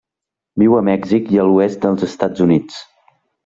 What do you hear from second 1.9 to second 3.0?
Estats Units.